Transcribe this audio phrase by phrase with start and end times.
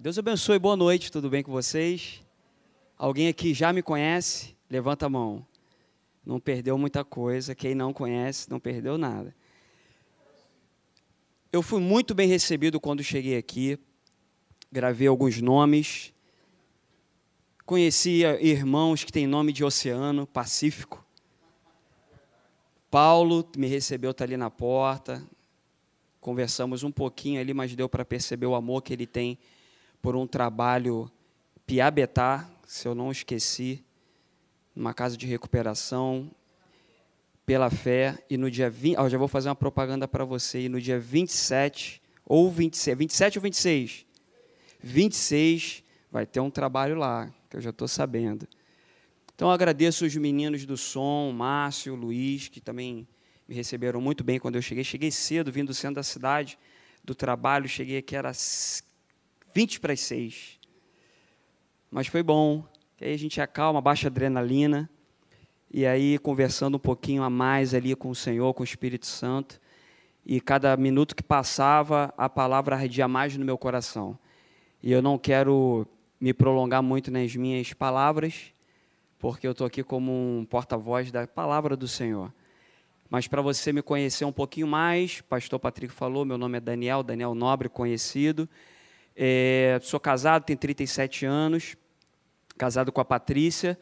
[0.00, 2.24] Deus abençoe, boa noite, tudo bem com vocês?
[2.96, 4.56] Alguém aqui já me conhece?
[4.70, 5.44] Levanta a mão.
[6.24, 9.34] Não perdeu muita coisa, quem não conhece não perdeu nada.
[11.52, 13.76] Eu fui muito bem recebido quando cheguei aqui,
[14.70, 16.14] gravei alguns nomes,
[17.66, 21.04] conheci irmãos que têm nome de oceano, Pacífico.
[22.88, 25.26] Paulo me recebeu, está ali na porta,
[26.20, 29.36] conversamos um pouquinho ali, mas deu para perceber o amor que ele tem
[30.08, 31.12] por um trabalho
[31.66, 33.84] Piabetá, se eu não esqueci,
[34.74, 36.30] numa casa de recuperação,
[37.44, 40.68] pela fé, e no dia 20, oh, já vou fazer uma propaganda para você, e
[40.70, 44.06] no dia 27, ou 26, 27 ou 26?
[44.82, 48.48] 26, vai ter um trabalho lá, que eu já estou sabendo.
[49.34, 53.06] Então, agradeço os meninos do som, Márcio, Luiz, que também
[53.46, 54.84] me receberam muito bem quando eu cheguei.
[54.84, 56.58] Cheguei cedo, vindo do centro da cidade,
[57.04, 58.32] do trabalho, cheguei aqui, era
[59.58, 60.60] 20 para as 6.
[61.90, 62.62] Mas foi bom.
[63.00, 64.88] Aí a gente acalma, baixa adrenalina.
[65.68, 69.60] E aí, conversando um pouquinho a mais ali com o Senhor, com o Espírito Santo.
[70.24, 74.16] E cada minuto que passava, a palavra ardia mais no meu coração.
[74.80, 75.88] E eu não quero
[76.20, 78.54] me prolongar muito nas minhas palavras,
[79.18, 82.32] porque eu estou aqui como um porta-voz da palavra do Senhor.
[83.10, 87.02] Mas para você me conhecer um pouquinho mais, pastor Patrick falou, meu nome é Daniel,
[87.02, 88.48] Daniel Nobre, conhecido.
[89.20, 91.76] É, sou casado, tenho 37 anos,
[92.56, 93.76] casado com a Patrícia.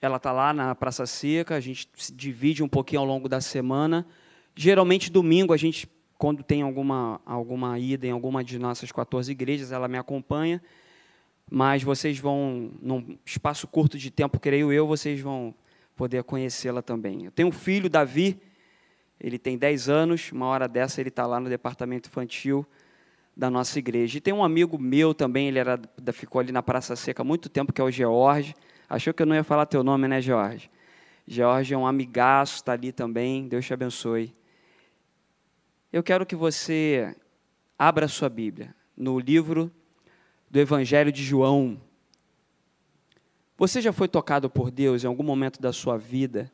[0.00, 3.40] Ela está lá na Praça Seca, a gente se divide um pouquinho ao longo da
[3.40, 4.06] semana.
[4.54, 9.72] Geralmente, domingo, a gente, quando tem alguma, alguma ida em alguma de nossas 14 igrejas,
[9.72, 10.62] ela me acompanha.
[11.50, 15.52] Mas vocês vão, num espaço curto de tempo, creio eu, vocês vão
[15.96, 17.24] poder conhecê-la também.
[17.24, 18.40] Eu tenho um filho, Davi,
[19.18, 22.64] ele tem 10 anos, uma hora dessa ele está lá no departamento infantil
[23.36, 24.18] da nossa igreja.
[24.18, 25.80] E tem um amigo meu também, ele era,
[26.12, 28.54] ficou ali na Praça Seca há muito tempo, que é o George.
[28.88, 30.70] Achou que eu não ia falar teu nome, né, George?
[31.26, 33.48] George é um amigaço, está ali também.
[33.48, 34.34] Deus te abençoe.
[35.92, 37.16] Eu quero que você
[37.78, 39.70] abra sua Bíblia no livro
[40.50, 41.80] do Evangelho de João.
[43.56, 46.52] Você já foi tocado por Deus em algum momento da sua vida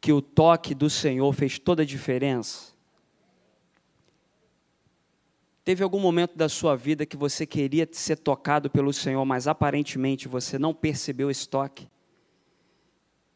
[0.00, 2.75] que o toque do Senhor fez toda a diferença?
[5.66, 10.28] Teve algum momento da sua vida que você queria ser tocado pelo Senhor, mas aparentemente
[10.28, 11.88] você não percebeu esse toque?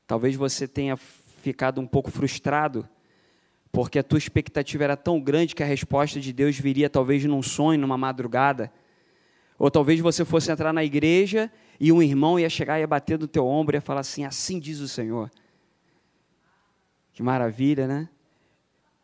[0.06, 2.88] Talvez você tenha ficado um pouco frustrado,
[3.72, 7.42] porque a tua expectativa era tão grande que a resposta de Deus viria talvez num
[7.42, 8.72] sonho, numa madrugada.
[9.58, 13.18] Ou talvez você fosse entrar na igreja e um irmão ia chegar e ia bater
[13.18, 15.28] no teu ombro e ia falar assim: assim diz o Senhor.
[17.12, 18.08] Que maravilha, né?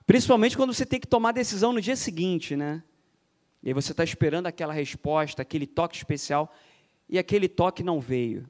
[0.07, 2.85] Principalmente quando você tem que tomar decisão no dia seguinte, né?
[3.67, 6.55] E aí você está esperando aquela resposta, aquele toque especial,
[7.09, 8.49] e aquele toque não veio.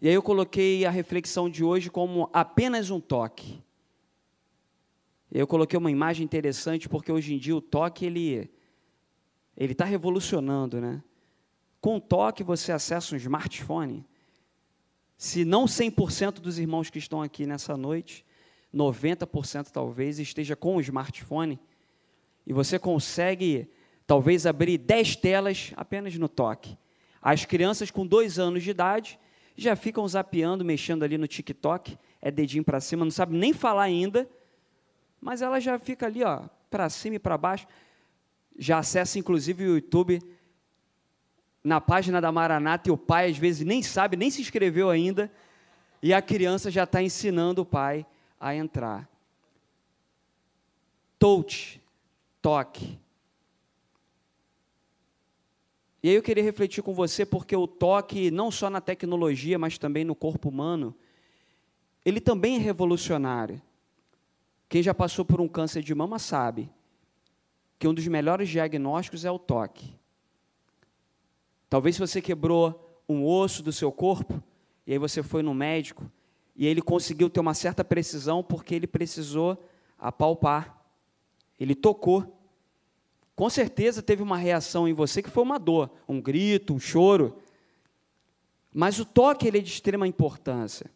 [0.00, 3.62] E aí eu coloquei a reflexão de hoje como apenas um toque.
[5.30, 8.50] Eu coloquei uma imagem interessante porque hoje em dia o toque ele
[9.56, 11.00] ele está revolucionando, né?
[11.80, 14.04] Com o toque você acessa um smartphone.
[15.16, 18.26] Se não 100% dos irmãos que estão aqui nessa noite,
[18.74, 21.60] 90% talvez esteja com o smartphone
[22.46, 23.70] e você consegue,
[24.06, 26.76] talvez, abrir dez telas apenas no toque.
[27.20, 29.18] As crianças com dois anos de idade
[29.56, 33.82] já ficam zapeando, mexendo ali no TikTok, é dedinho para cima, não sabe nem falar
[33.82, 34.28] ainda,
[35.20, 37.66] mas ela já fica ali, ó, para cima e para baixo.
[38.58, 40.20] Já acessa, inclusive, o YouTube
[41.62, 45.30] na página da Maranata e o pai, às vezes, nem sabe, nem se inscreveu ainda,
[46.02, 48.04] e a criança já está ensinando o pai
[48.40, 49.08] a entrar.
[51.18, 51.80] Touch,
[52.42, 52.98] toque.
[56.02, 59.78] E aí eu queria refletir com você porque o toque, não só na tecnologia, mas
[59.78, 60.94] também no corpo humano,
[62.04, 63.62] ele também é revolucionário.
[64.68, 66.68] Quem já passou por um câncer de mama sabe
[67.78, 69.94] que um dos melhores diagnósticos é o toque.
[71.68, 74.42] Talvez você quebrou um osso do seu corpo
[74.86, 76.10] e aí você foi no médico
[76.56, 79.62] e ele conseguiu ter uma certa precisão porque ele precisou
[79.98, 80.81] apalpar.
[81.62, 82.26] Ele tocou.
[83.36, 87.38] Com certeza teve uma reação em você que foi uma dor, um grito, um choro.
[88.74, 90.90] Mas o toque ele é de extrema importância.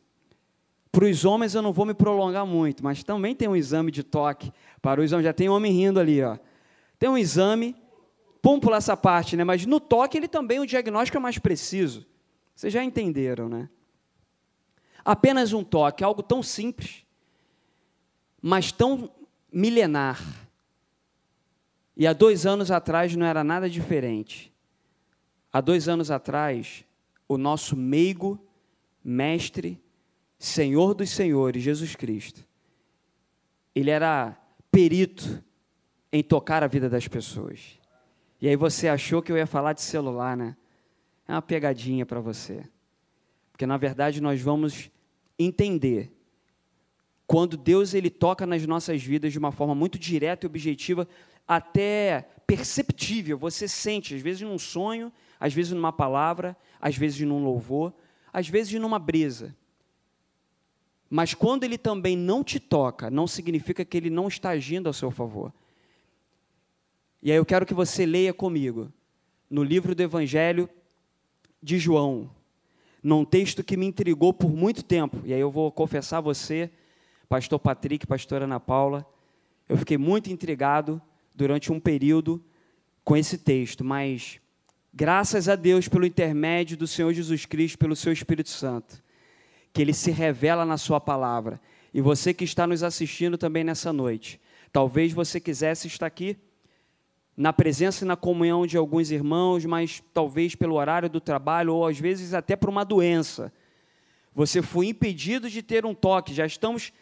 [0.91, 4.03] Para os homens eu não vou me prolongar muito, mas também tem um exame de
[4.03, 4.53] toque
[4.83, 5.25] para os homens.
[5.25, 6.37] Já tem um homem rindo ali, ó.
[6.99, 7.77] Tem um exame,
[8.43, 9.45] vamos pular essa parte, né?
[9.45, 12.05] Mas no toque ele também o diagnóstico é mais preciso.
[12.57, 13.69] Vocês já entenderam, né?
[15.05, 17.05] Apenas um toque, algo tão simples,
[18.43, 19.09] mas tão
[19.53, 20.46] milenar
[21.97, 24.53] E há dois anos atrás não era nada diferente.
[25.53, 26.85] Há dois anos atrás,
[27.27, 28.39] o nosso meigo,
[29.03, 29.81] mestre,
[30.39, 32.47] Senhor dos Senhores, Jesus Cristo,
[33.75, 34.37] ele era
[34.71, 35.43] perito
[36.13, 37.79] em tocar a vida das pessoas.
[38.41, 40.57] E aí você achou que eu ia falar de celular, né?
[41.27, 42.63] É uma pegadinha para você.
[43.51, 44.91] Porque na verdade nós vamos
[45.39, 46.13] entender
[47.27, 51.09] quando Deus ele toca nas nossas vidas de uma forma muito direta e objetiva,
[51.47, 57.43] até perceptível, você sente, às vezes num sonho, às vezes numa palavra, às vezes num
[57.43, 57.93] louvor,
[58.33, 59.55] às vezes numa brisa.
[61.09, 64.93] Mas quando ele também não te toca, não significa que ele não está agindo a
[64.93, 65.53] seu favor.
[67.23, 68.93] E aí eu quero que você leia comigo,
[69.49, 70.69] no livro do Evangelho
[71.63, 72.31] de João,
[73.03, 75.21] num texto que me intrigou por muito tempo.
[75.25, 76.71] E aí eu vou confessar a você,
[77.29, 79.07] pastor Patrick, pastora Ana Paula,
[79.69, 81.01] eu fiquei muito intrigado
[81.37, 82.43] durante um período
[83.05, 84.41] com esse texto, mas
[84.93, 89.03] graças a Deus pelo intermédio do Senhor Jesus Cristo, pelo seu Espírito Santo,
[89.73, 91.61] que ele se revela na sua palavra.
[91.93, 94.41] E você que está nos assistindo também nessa noite,
[94.73, 96.37] talvez você quisesse estar aqui
[97.37, 101.87] na presença e na comunhão de alguns irmãos, mas talvez pelo horário do trabalho ou
[101.87, 103.53] às vezes até por uma doença.
[104.35, 106.33] Você foi impedido de ter um toque.
[106.33, 106.93] Já estamos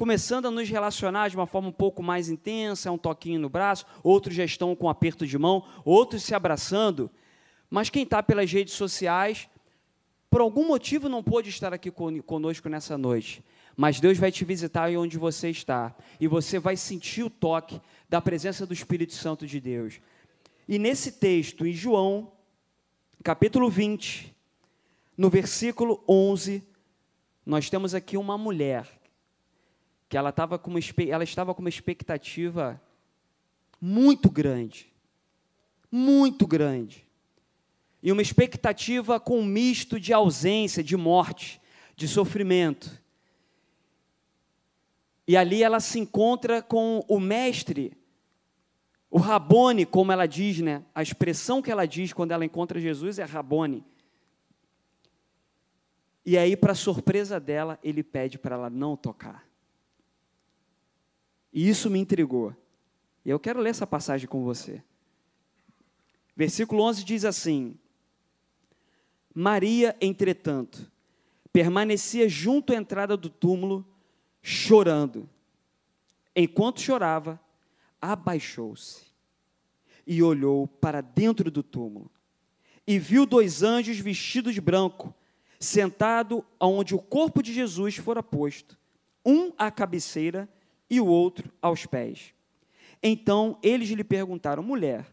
[0.00, 3.50] começando a nos relacionar de uma forma um pouco mais intensa, é um toquinho no
[3.50, 7.10] braço, outros já estão com um aperto de mão, outros se abraçando.
[7.68, 9.46] Mas quem está pelas redes sociais,
[10.30, 13.44] por algum motivo não pôde estar aqui conosco nessa noite.
[13.76, 15.94] Mas Deus vai te visitar aí onde você está.
[16.18, 20.00] E você vai sentir o toque da presença do Espírito Santo de Deus.
[20.66, 22.32] E nesse texto, em João,
[23.22, 24.34] capítulo 20,
[25.14, 26.66] no versículo 11,
[27.44, 28.99] nós temos aqui uma mulher
[30.10, 32.82] que ela, tava com uma, ela estava com uma expectativa
[33.80, 34.92] muito grande.
[35.88, 37.06] Muito grande.
[38.02, 41.60] E uma expectativa com um misto de ausência, de morte,
[41.94, 42.90] de sofrimento.
[45.28, 47.96] E ali ela se encontra com o mestre,
[49.08, 50.84] o Rabone, como ela diz, né?
[50.92, 53.84] A expressão que ela diz quando ela encontra Jesus é Rabone.
[56.26, 59.49] E aí, para surpresa dela, ele pede para ela não tocar.
[61.52, 62.54] E isso me intrigou.
[63.24, 64.82] E eu quero ler essa passagem com você.
[66.36, 67.76] Versículo 11 diz assim:
[69.34, 70.90] Maria, entretanto,
[71.52, 73.86] permanecia junto à entrada do túmulo,
[74.42, 75.28] chorando.
[76.34, 77.40] Enquanto chorava,
[78.00, 79.04] abaixou-se
[80.06, 82.10] e olhou para dentro do túmulo.
[82.86, 85.14] E viu dois anjos vestidos de branco,
[85.58, 88.78] sentado onde o corpo de Jesus fora posto,
[89.24, 90.48] um à cabeceira
[90.90, 92.34] e o outro aos pés.
[93.02, 95.06] Então eles lhe perguntaram: Mulher,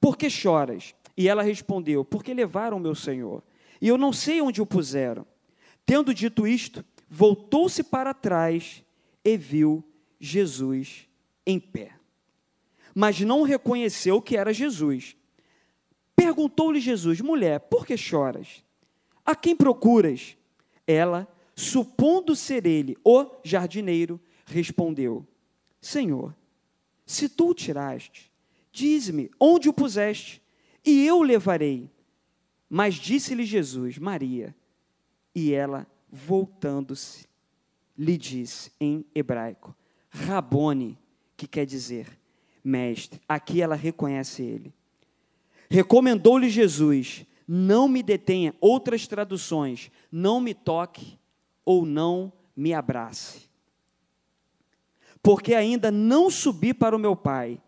[0.00, 0.94] por que choras?
[1.16, 3.42] E ela respondeu: Porque levaram meu senhor,
[3.80, 5.26] e eu não sei onde o puseram.
[5.84, 8.82] Tendo dito isto, voltou-se para trás
[9.24, 9.84] e viu
[10.18, 11.06] Jesus
[11.46, 11.92] em pé.
[12.94, 15.16] Mas não reconheceu que era Jesus.
[16.14, 18.64] Perguntou-lhe Jesus: Mulher, por que choras?
[19.24, 20.36] A quem procuras?
[20.86, 25.26] Ela, supondo ser ele o jardineiro, respondeu:
[25.80, 26.34] Senhor,
[27.04, 28.32] se tu o tiraste,
[28.72, 30.42] dize-me onde o puseste,
[30.84, 31.90] e eu o levarei.
[32.68, 34.54] Mas disse-lhe Jesus: Maria.
[35.34, 37.26] E ela, voltando-se,
[37.96, 39.74] lhe disse em hebraico:
[40.08, 40.98] Rabone,
[41.36, 42.18] que quer dizer
[42.64, 43.20] mestre.
[43.28, 44.74] Aqui ela reconhece ele.
[45.68, 48.54] Recomendou-lhe Jesus: Não me detenha.
[48.60, 51.18] Outras traduções: Não me toque
[51.64, 53.46] ou não me abrace
[55.26, 57.60] porque ainda não subi para o meu pai.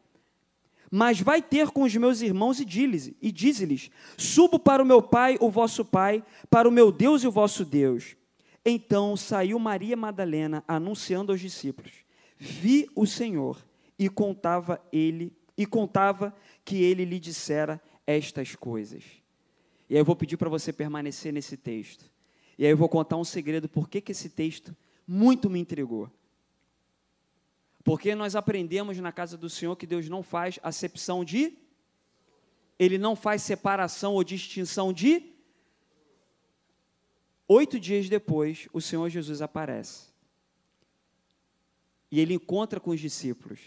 [0.93, 5.51] Mas vai ter com os meus irmãos e diz-lhes: Subo para o meu pai, o
[5.51, 8.17] vosso pai, para o meu Deus e o vosso Deus.
[8.65, 11.91] Então saiu Maria Madalena anunciando aos discípulos:
[12.37, 13.59] Vi o Senhor
[13.99, 16.33] e contava ele e contava
[16.65, 19.03] que ele lhe dissera estas coisas.
[19.91, 22.09] E aí eu vou pedir para você permanecer nesse texto.
[22.57, 26.09] E aí eu vou contar um segredo por que esse texto muito me intrigou.
[27.89, 31.57] Porque nós aprendemos na casa do Senhor que Deus não faz acepção de,
[32.79, 35.33] Ele não faz separação ou distinção de.
[37.49, 40.09] Oito dias depois, o Senhor Jesus aparece.
[42.11, 43.59] E ele encontra com os discípulos.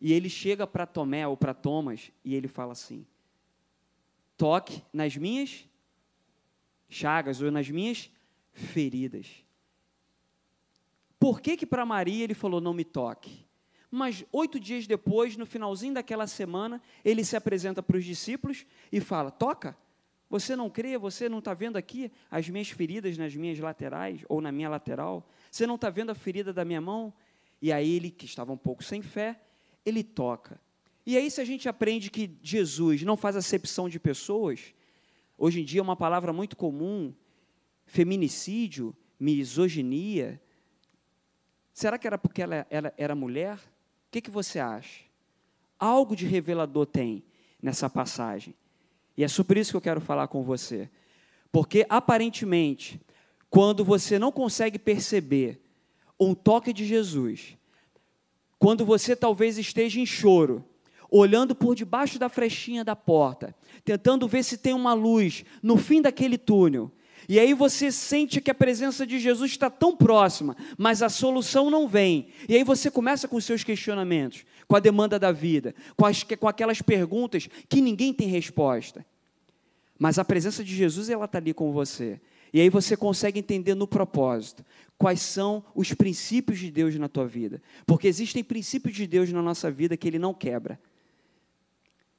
[0.00, 3.06] E ele chega para Tomé ou para Thomas e ele fala assim:
[4.36, 5.64] toque nas minhas
[6.88, 8.10] chagas ou nas minhas
[8.52, 9.28] feridas.
[11.22, 13.46] Por que que para Maria ele falou não me toque?
[13.88, 19.00] Mas oito dias depois, no finalzinho daquela semana, ele se apresenta para os discípulos e
[19.00, 19.78] fala: Toca,
[20.28, 24.40] você não crê, você não está vendo aqui as minhas feridas nas minhas laterais ou
[24.40, 25.24] na minha lateral?
[25.48, 27.14] Você não está vendo a ferida da minha mão?
[27.60, 29.40] E aí ele, que estava um pouco sem fé,
[29.86, 30.60] ele toca.
[31.06, 34.74] E aí, se a gente aprende que Jesus não faz acepção de pessoas,
[35.38, 37.14] hoje em dia é uma palavra muito comum,
[37.86, 40.42] feminicídio, misoginia.
[41.72, 43.56] Será que era porque ela, ela era mulher?
[43.56, 45.00] O que, que você acha?
[45.78, 47.24] Algo de revelador tem
[47.60, 48.54] nessa passagem.
[49.16, 50.90] E é sobre isso que eu quero falar com você.
[51.50, 53.00] Porque, aparentemente,
[53.50, 55.60] quando você não consegue perceber
[56.18, 57.56] um toque de Jesus,
[58.58, 60.64] quando você talvez esteja em choro,
[61.10, 66.00] olhando por debaixo da frechinha da porta, tentando ver se tem uma luz no fim
[66.00, 66.90] daquele túnel.
[67.28, 71.70] E aí você sente que a presença de Jesus está tão próxima, mas a solução
[71.70, 72.28] não vem.
[72.48, 76.22] E aí você começa com os seus questionamentos, com a demanda da vida, com, as,
[76.22, 79.04] com aquelas perguntas que ninguém tem resposta.
[79.98, 82.20] Mas a presença de Jesus, ela está ali com você.
[82.52, 84.64] E aí você consegue entender no propósito
[84.98, 87.62] quais são os princípios de Deus na tua vida.
[87.86, 90.78] Porque existem princípios de Deus na nossa vida que Ele não quebra.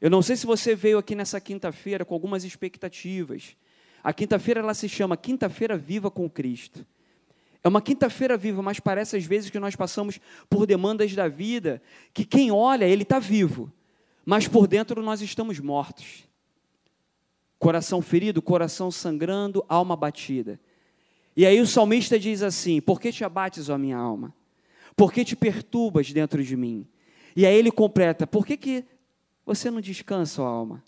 [0.02, 3.56] Eu não sei se você veio aqui nessa quinta-feira com algumas expectativas.
[4.04, 6.86] A quinta-feira ela se chama Quinta-feira Viva com Cristo.
[7.64, 10.20] É uma quinta-feira viva, mas parece às vezes que nós passamos
[10.50, 11.82] por demandas da vida,
[12.14, 13.72] que quem olha, ele está vivo,
[14.26, 16.26] mas por dentro nós estamos mortos.
[17.58, 20.60] Coração ferido, coração sangrando, alma batida.
[21.38, 24.36] E aí o salmista diz assim: Por que te abates, ó minha alma?
[24.94, 26.86] Por que te perturbas dentro de mim?
[27.34, 28.84] E aí ele completa: Por que, que
[29.46, 30.84] você não descansa, ó alma?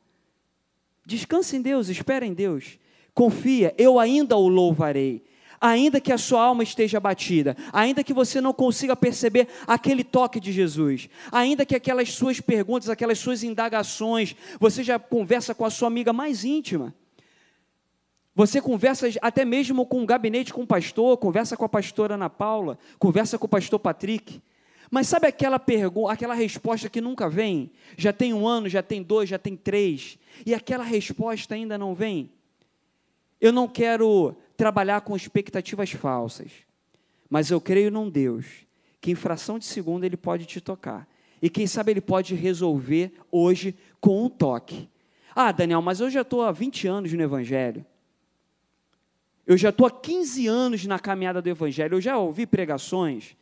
[1.05, 2.77] Descansa em Deus, espera em Deus.
[3.15, 5.23] Confia, eu ainda o louvarei.
[5.61, 10.37] Ainda que a sua alma esteja batida, ainda que você não consiga perceber aquele toque
[10.37, 15.69] de Jesus, ainda que aquelas suas perguntas, aquelas suas indagações, você já conversa com a
[15.69, 16.93] sua amiga mais íntima.
[18.35, 22.29] Você conversa até mesmo com o gabinete com o pastor, conversa com a pastora Ana
[22.29, 24.41] Paula, conversa com o pastor Patrick.
[24.91, 27.71] Mas sabe aquela pergunta, aquela resposta que nunca vem?
[27.97, 31.95] Já tem um ano, já tem dois, já tem três, e aquela resposta ainda não
[31.95, 32.34] vem?
[33.39, 36.51] Eu não quero trabalhar com expectativas falsas,
[37.29, 38.65] mas eu creio num Deus
[39.01, 41.07] que em fração de segundo ele pode te tocar.
[41.41, 44.89] E quem sabe ele pode resolver hoje com um toque.
[45.35, 47.85] Ah, Daniel, mas eu já estou há 20 anos no Evangelho.
[49.45, 51.95] Eu já estou há 15 anos na caminhada do Evangelho.
[51.95, 53.35] Eu já ouvi pregações.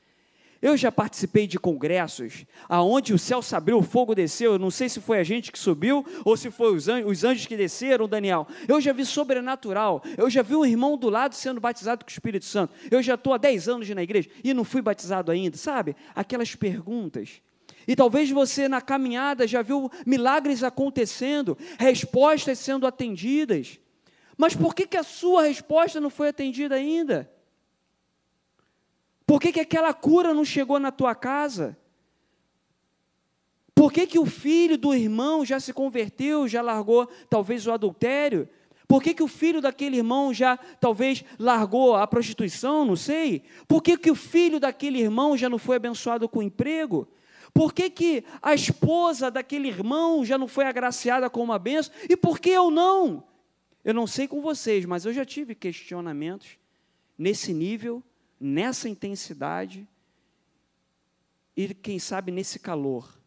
[0.63, 4.53] Eu já participei de congressos aonde o céu se abriu, o fogo desceu.
[4.53, 7.23] Eu não sei se foi a gente que subiu ou se foi os anjos, os
[7.25, 8.47] anjos que desceram, Daniel.
[8.65, 10.01] Eu já vi sobrenatural.
[10.17, 12.73] Eu já vi um irmão do lado sendo batizado com o Espírito Santo.
[12.89, 15.57] Eu já estou há 10 anos na igreja e não fui batizado ainda.
[15.57, 15.97] Sabe?
[16.15, 17.41] Aquelas perguntas.
[17.85, 23.81] E talvez você na caminhada já viu milagres acontecendo, respostas sendo atendidas.
[24.37, 27.29] Mas por que, que a sua resposta não foi atendida ainda?
[29.25, 31.77] Por que, que aquela cura não chegou na tua casa?
[33.73, 38.47] Por que, que o filho do irmão já se converteu, já largou talvez o adultério?
[38.87, 42.85] Por que, que o filho daquele irmão já talvez largou a prostituição?
[42.85, 43.43] Não sei.
[43.67, 47.07] Por que, que o filho daquele irmão já não foi abençoado com emprego?
[47.53, 51.93] Por que, que a esposa daquele irmão já não foi agraciada com uma benção?
[52.09, 53.23] E por que eu não?
[53.83, 56.57] Eu não sei com vocês, mas eu já tive questionamentos
[57.17, 58.03] nesse nível
[58.43, 59.87] nessa intensidade
[61.55, 63.17] e, quem sabe, nesse calor.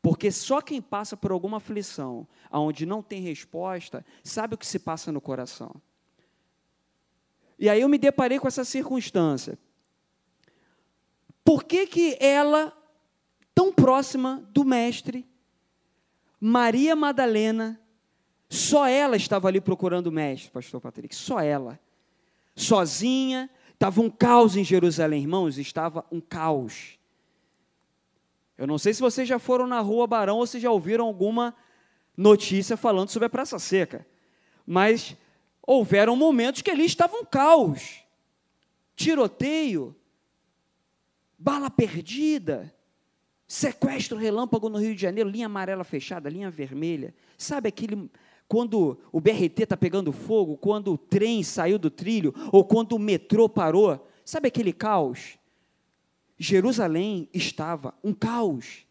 [0.00, 4.78] Porque só quem passa por alguma aflição, onde não tem resposta, sabe o que se
[4.78, 5.74] passa no coração.
[7.58, 9.58] E aí eu me deparei com essa circunstância.
[11.42, 12.72] Por que, que ela,
[13.54, 15.26] tão próxima do Mestre,
[16.38, 17.80] Maria Madalena,
[18.48, 21.80] só ela estava ali procurando o Mestre, Pastor Patrick, só ela.
[22.54, 26.98] Sozinha, Estava um caos em Jerusalém, irmãos, estava um caos.
[28.56, 31.54] Eu não sei se vocês já foram na rua Barão ou se já ouviram alguma
[32.16, 34.06] notícia falando sobre a Praça Seca,
[34.64, 35.16] mas
[35.60, 38.00] houveram momentos que ali estava um caos.
[38.94, 39.94] Tiroteio,
[41.36, 42.72] bala perdida,
[43.46, 47.12] sequestro relâmpago no Rio de Janeiro, linha amarela fechada, linha vermelha.
[47.36, 48.08] Sabe aquele
[48.48, 52.98] quando o BRT está pegando fogo, quando o trem saiu do trilho, ou quando o
[52.98, 55.38] metrô parou, sabe aquele caos?
[56.38, 58.84] Jerusalém estava um caos.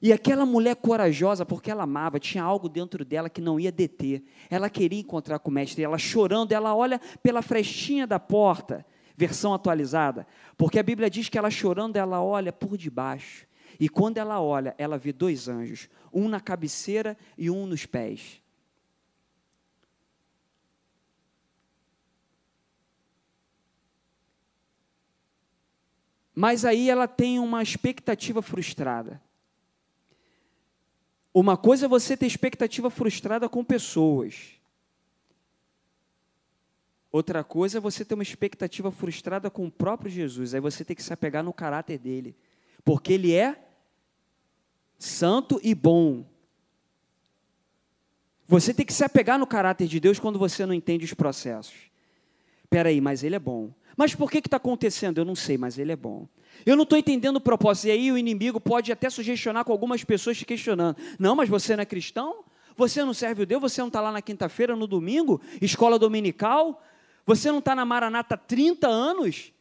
[0.00, 4.22] E aquela mulher corajosa, porque ela amava, tinha algo dentro dela que não ia deter.
[4.50, 8.84] Ela queria encontrar com o mestre, ela chorando, ela olha pela frestinha da porta,
[9.16, 10.26] versão atualizada,
[10.56, 13.46] porque a Bíblia diz que ela chorando, ela olha por debaixo
[13.80, 18.42] E quando ela olha, ela vê dois anjos, um na cabeceira e um nos pés.
[26.38, 29.22] Mas aí ela tem uma expectativa frustrada.
[31.32, 34.50] Uma coisa é você ter expectativa frustrada com pessoas.
[37.10, 40.52] Outra coisa é você ter uma expectativa frustrada com o próprio Jesus.
[40.52, 42.36] Aí você tem que se apegar no caráter dele.
[42.84, 43.58] Porque ele é
[44.98, 46.26] santo e bom.
[48.46, 51.90] Você tem que se apegar no caráter de Deus quando você não entende os processos.
[52.62, 53.72] Espera aí, mas ele é bom.
[53.96, 55.18] Mas por que está acontecendo?
[55.18, 56.28] Eu não sei, mas ele é bom.
[56.64, 57.88] Eu não estou entendendo o propósito.
[57.88, 60.96] E aí o inimigo pode até sugestionar com algumas pessoas te questionando.
[61.18, 62.44] Não, mas você não é cristão?
[62.76, 63.62] Você não serve o Deus?
[63.62, 65.40] Você não está lá na quinta-feira, no domingo?
[65.62, 66.82] Escola dominical?
[67.24, 69.52] Você não está na Maranata há 30 anos?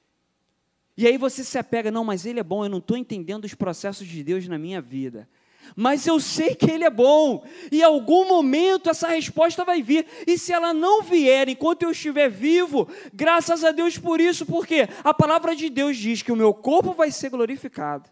[0.97, 3.53] E aí você se apega, não, mas ele é bom, eu não estou entendendo os
[3.53, 5.27] processos de Deus na minha vida
[5.75, 10.05] mas eu sei que Ele é bom, e em algum momento essa resposta vai vir,
[10.27, 14.87] e se ela não vier enquanto eu estiver vivo, graças a Deus por isso, porque
[15.03, 18.09] a palavra de Deus diz que o meu corpo vai ser glorificado,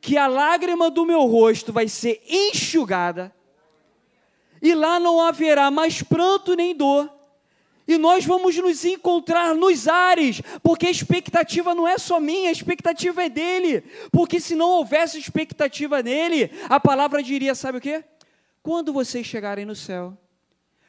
[0.00, 3.34] que a lágrima do meu rosto vai ser enxugada,
[4.60, 7.10] e lá não haverá mais pranto nem dor,
[7.86, 12.52] e nós vamos nos encontrar nos ares, porque a expectativa não é só minha, a
[12.52, 13.82] expectativa é dele.
[14.10, 18.04] Porque se não houvesse expectativa nele, a palavra diria: sabe o que?
[18.62, 20.16] Quando vocês chegarem no céu,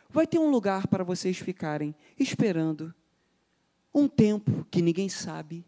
[0.10, 2.94] vai ter um lugar para vocês ficarem esperando
[3.94, 5.66] um tempo que ninguém sabe,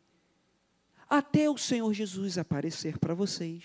[1.09, 3.63] até o Senhor Jesus aparecer para vocês.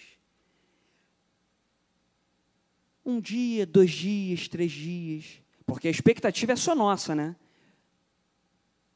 [3.04, 7.36] Um dia, dois dias, três dias, porque a expectativa é só nossa, né?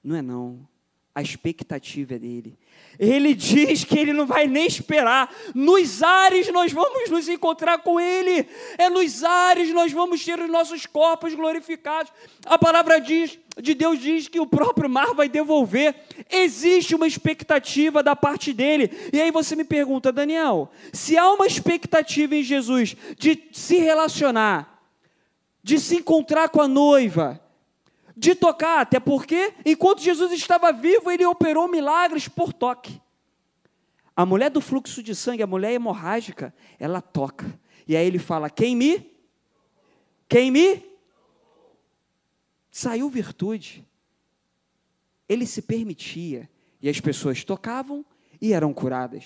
[0.05, 0.69] Não é não.
[1.15, 2.59] A expectativa é dele.
[2.99, 5.33] Ele diz que ele não vai nem esperar.
[5.55, 8.49] Nos ares nós vamos nos encontrar com ele.
[8.77, 12.13] É nos ares nós vamos ter os nossos corpos glorificados.
[12.45, 15.95] A palavra diz, de Deus diz que o próprio mar vai devolver.
[16.29, 18.91] Existe uma expectativa da parte dele.
[19.13, 24.83] E aí você me pergunta, Daniel, se há uma expectativa em Jesus de se relacionar,
[25.63, 27.41] de se encontrar com a noiva,
[28.17, 33.01] de tocar, até porque, enquanto Jesus estava vivo, ele operou milagres por toque.
[34.15, 37.59] A mulher do fluxo de sangue, a mulher hemorrágica, ela toca.
[37.87, 39.11] E aí ele fala: Quem me?
[40.29, 40.83] Quem me?
[42.71, 43.85] Saiu virtude.
[45.29, 46.49] Ele se permitia.
[46.81, 48.05] E as pessoas tocavam
[48.41, 49.25] e eram curadas.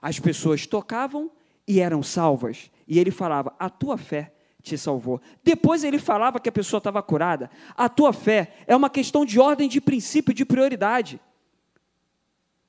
[0.00, 1.30] As pessoas tocavam
[1.66, 2.70] e eram salvas.
[2.86, 5.20] E ele falava: A tua fé te salvou.
[5.42, 7.50] Depois ele falava que a pessoa estava curada.
[7.76, 11.20] A tua fé é uma questão de ordem de princípio, de prioridade.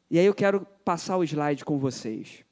[0.09, 2.43] E aí eu quero passar o slide com vocês.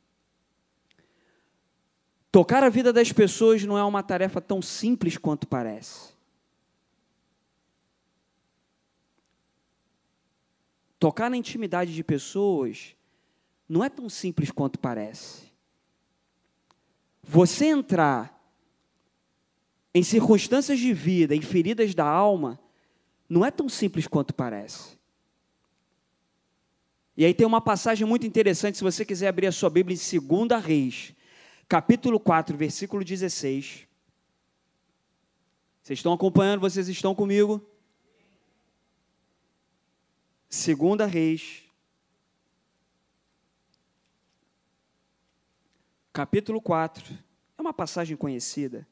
[2.31, 6.13] Tocar a vida das pessoas não é uma tarefa tão simples quanto parece.
[10.99, 12.95] Tocar na intimidade de pessoas
[13.67, 15.49] não é tão simples quanto parece.
[17.23, 18.38] Você entrar
[19.93, 22.59] em circunstâncias de vida, em feridas da alma,
[23.27, 24.97] não é tão simples quanto parece.
[27.17, 30.47] E aí tem uma passagem muito interessante, se você quiser abrir a sua Bíblia em
[30.47, 31.13] 2 Reis,
[31.67, 33.87] capítulo 4, versículo 16.
[35.83, 36.61] Vocês estão acompanhando?
[36.61, 37.61] Vocês estão comigo?
[40.49, 41.63] 2 Reis,
[46.13, 47.17] capítulo 4.
[47.57, 48.87] É uma passagem conhecida.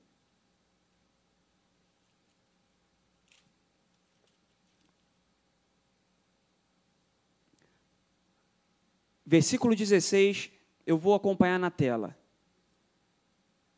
[9.29, 10.49] Versículo 16,
[10.85, 12.17] eu vou acompanhar na tela.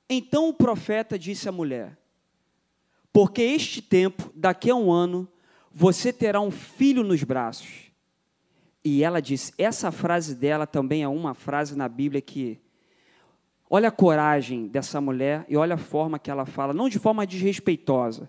[0.08, 1.98] Então o profeta disse à mulher:
[3.12, 5.28] Porque este tempo, daqui a um ano,
[5.72, 7.92] você terá um filho nos braços.
[8.86, 12.62] E ela disse: essa frase dela também é uma frase na Bíblia que.
[13.68, 17.26] Olha a coragem dessa mulher e olha a forma que ela fala, não de forma
[17.26, 18.28] desrespeitosa,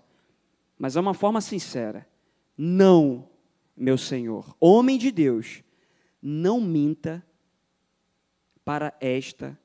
[0.77, 2.07] mas é uma forma sincera.
[2.55, 3.27] Não,
[3.75, 5.63] meu Senhor, homem de Deus,
[6.21, 7.25] não minta
[8.63, 9.57] para esta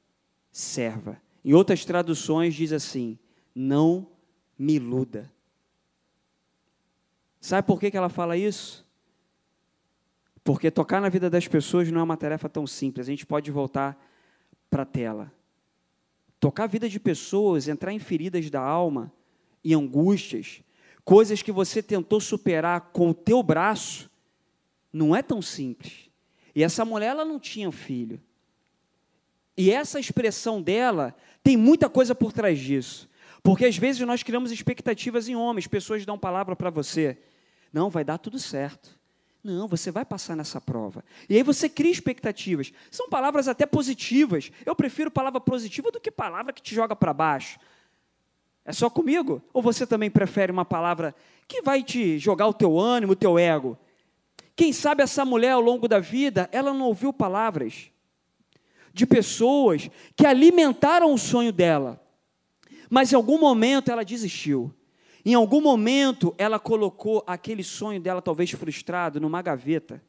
[0.50, 1.20] serva.
[1.44, 3.18] Em outras traduções diz assim:
[3.54, 4.10] não
[4.58, 5.32] me iluda.
[7.40, 8.84] Sabe por que, que ela fala isso?
[10.42, 13.06] Porque tocar na vida das pessoas não é uma tarefa tão simples.
[13.06, 14.00] A gente pode voltar
[14.70, 15.32] para a tela.
[16.40, 19.12] Tocar a vida de pessoas, entrar em feridas da alma
[19.62, 20.62] e angústias,
[21.04, 24.10] coisas que você tentou superar com o teu braço,
[24.92, 26.10] não é tão simples.
[26.56, 28.18] E essa mulher ela não tinha filho.
[29.54, 33.10] E essa expressão dela tem muita coisa por trás disso.
[33.42, 37.18] Porque às vezes nós criamos expectativas em homens, pessoas dão palavra para você.
[37.70, 38.98] Não, vai dar tudo certo.
[39.44, 41.04] Não, você vai passar nessa prova.
[41.28, 42.72] E aí você cria expectativas.
[42.90, 44.50] São palavras até positivas.
[44.64, 47.58] Eu prefiro palavra positiva do que palavra que te joga para baixo.
[48.64, 49.42] É só comigo?
[49.52, 51.14] Ou você também prefere uma palavra
[51.46, 53.78] que vai te jogar o teu ânimo, o teu ego?
[54.56, 57.90] Quem sabe essa mulher ao longo da vida, ela não ouviu palavras
[58.90, 62.02] de pessoas que alimentaram o sonho dela,
[62.88, 64.74] mas em algum momento ela desistiu.
[65.22, 70.02] Em algum momento ela colocou aquele sonho dela, talvez frustrado, numa gaveta,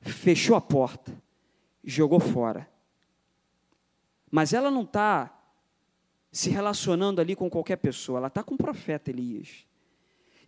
[0.00, 1.16] fechou a porta,
[1.84, 2.68] jogou fora.
[4.28, 5.32] Mas ela não está
[6.32, 9.64] se relacionando ali com qualquer pessoa, ela está com o profeta Elias.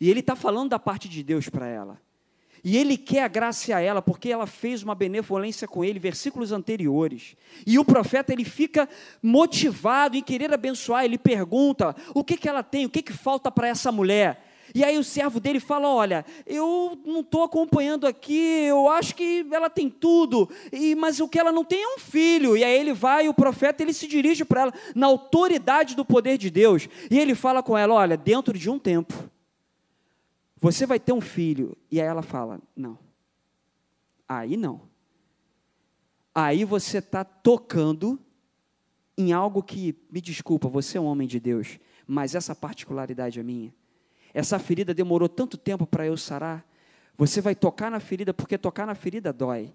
[0.01, 2.08] E ele está falando da parte de Deus para ela.
[2.64, 7.37] E ele quer agraciar ela porque ela fez uma benevolência com ele, versículos anteriores.
[7.66, 8.88] E o profeta ele fica
[9.23, 12.87] motivado em querer abençoar, ele pergunta: "O que que ela tem?
[12.87, 16.99] O que que falta para essa mulher?" E aí o servo dele fala: Olha, eu
[17.05, 21.53] não estou acompanhando aqui, eu acho que ela tem tudo, e, mas o que ela
[21.53, 22.57] não tem é um filho.
[22.57, 26.37] E aí ele vai, o profeta ele se dirige para ela, na autoridade do poder
[26.37, 29.14] de Deus, e ele fala com ela: Olha, dentro de um tempo,
[30.61, 31.77] você vai ter um filho.
[31.90, 32.99] E aí ela fala: Não.
[34.29, 34.83] Aí não.
[36.35, 38.21] Aí você está tocando
[39.16, 43.42] em algo que, me desculpa, você é um homem de Deus, mas essa particularidade é
[43.42, 43.75] minha.
[44.33, 46.64] Essa ferida demorou tanto tempo para eu sarar.
[47.16, 49.75] Você vai tocar na ferida, porque tocar na ferida dói.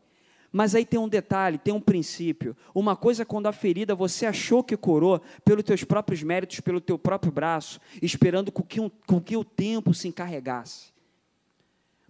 [0.55, 2.55] Mas aí tem um detalhe, tem um princípio.
[2.75, 6.79] Uma coisa é quando a ferida você achou que curou pelos teus próprios méritos, pelo
[6.79, 10.93] teu próprio braço, esperando com que, um, com que o tempo se encarregasse.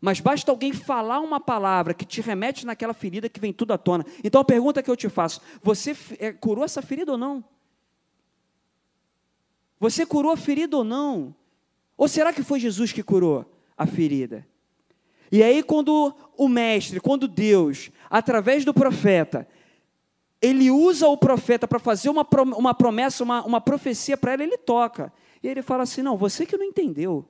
[0.01, 3.77] Mas basta alguém falar uma palavra que te remete naquela ferida que vem tudo à
[3.77, 4.05] tona.
[4.21, 7.41] Então a pergunta que eu te faço: você é, curou essa ferida ou não?
[9.79, 11.33] Você curou a ferida ou não?
[11.95, 14.45] Ou será que foi Jesus que curou a ferida?
[15.33, 19.47] E aí, quando o mestre, quando Deus, através do profeta,
[20.39, 22.23] ele usa o profeta para fazer uma,
[22.55, 25.11] uma promessa, uma, uma profecia para ela, ele toca.
[25.41, 27.27] E ele fala assim: Não, você que não entendeu,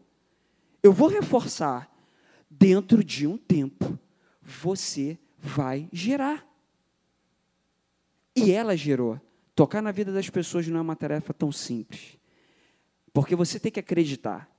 [0.84, 1.89] eu vou reforçar.
[2.50, 3.98] Dentro de um tempo,
[4.42, 6.46] você vai gerar.
[8.36, 9.18] E ela gerou.
[9.56, 12.20] Tocar na vida das pessoas não é uma tarefa tão simples.
[13.13, 14.53] Porque você tem que acreditar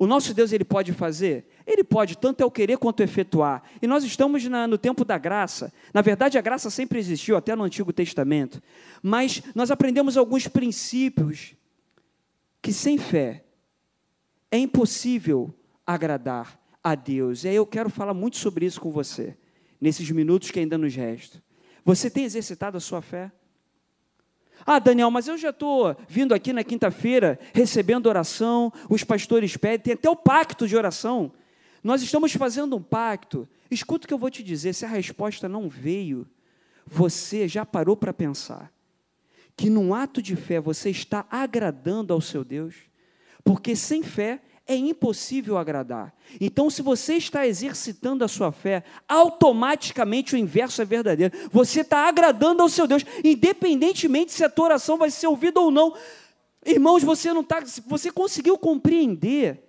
[0.00, 1.46] o nosso Deus ele pode fazer?
[1.66, 3.62] Ele pode, tanto é o querer quanto efetuar.
[3.82, 5.70] E nós estamos na, no tempo da graça.
[5.92, 8.62] Na verdade, a graça sempre existiu, até no Antigo Testamento.
[9.02, 11.54] Mas nós aprendemos alguns princípios
[12.62, 13.44] que sem fé
[14.50, 15.54] é impossível
[15.86, 17.44] agradar a Deus.
[17.44, 19.36] E aí eu quero falar muito sobre isso com você,
[19.78, 21.42] nesses minutos que ainda nos restam.
[21.84, 23.30] Você tem exercitado a sua fé?
[24.66, 29.78] Ah, Daniel, mas eu já estou vindo aqui na quinta-feira recebendo oração, os pastores pedem,
[29.78, 31.32] tem até o pacto de oração.
[31.82, 33.48] Nós estamos fazendo um pacto.
[33.70, 36.26] Escuta o que eu vou te dizer: se a resposta não veio,
[36.86, 38.72] você já parou para pensar
[39.56, 42.74] que num ato de fé você está agradando ao seu Deus?
[43.44, 44.40] Porque sem fé
[44.70, 46.14] é impossível agradar.
[46.40, 51.36] Então, se você está exercitando a sua fé, automaticamente o inverso é verdadeiro.
[51.50, 55.72] Você está agradando ao seu Deus, independentemente se a tua oração vai ser ouvida ou
[55.72, 55.92] não.
[56.64, 59.60] Irmãos, você não está, você conseguiu compreender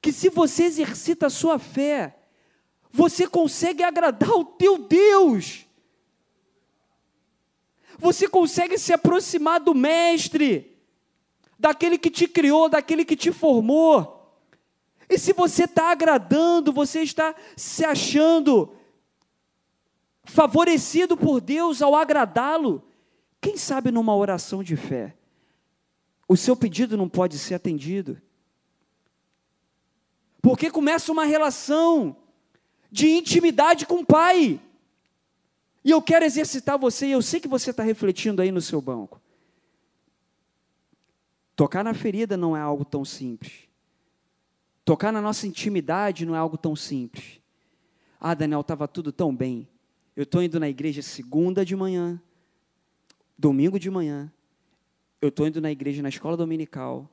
[0.00, 2.16] que se você exercita a sua fé,
[2.90, 5.66] você consegue agradar o teu Deus.
[7.98, 10.73] Você consegue se aproximar do mestre
[11.58, 14.14] daquele que te criou, daquele que te formou.
[15.08, 18.74] E se você está agradando, você está se achando
[20.24, 22.82] favorecido por Deus ao agradá-lo,
[23.40, 25.14] quem sabe numa oração de fé,
[26.26, 28.20] o seu pedido não pode ser atendido.
[30.40, 32.16] Porque começa uma relação
[32.90, 34.60] de intimidade com o Pai.
[35.84, 38.80] E eu quero exercitar você, e eu sei que você está refletindo aí no seu
[38.80, 39.20] banco.
[41.56, 43.68] Tocar na ferida não é algo tão simples.
[44.84, 47.40] Tocar na nossa intimidade não é algo tão simples.
[48.20, 49.68] Ah, Daniel, estava tudo tão bem.
[50.16, 52.20] Eu estou indo na igreja segunda de manhã,
[53.38, 54.32] domingo de manhã.
[55.20, 57.08] Eu estou indo na igreja na escola dominical.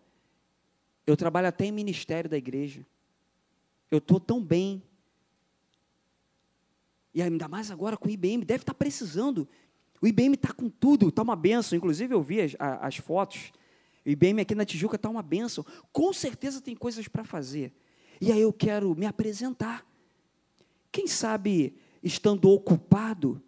[1.06, 2.86] Eu trabalho até em ministério da igreja.
[3.90, 4.84] Eu estou tão bem.
[7.14, 9.48] E ainda mais agora com o IBM, deve estar tá precisando.
[10.02, 11.78] O IBM está com tudo, está uma benção.
[11.78, 13.52] Inclusive, eu vi as, as fotos
[14.06, 15.66] o IBM aqui na Tijuca está uma benção.
[15.92, 17.72] Com certeza tem coisas para fazer.
[18.20, 19.86] E aí eu quero me apresentar.
[20.92, 23.42] Quem sabe, estando ocupado,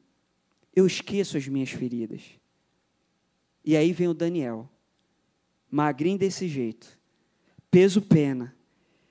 [0.76, 2.22] eu esqueço as minhas feridas.
[3.66, 4.70] E aí vem o Daniel,
[5.70, 7.00] magrinho desse jeito,
[7.72, 8.56] peso pena.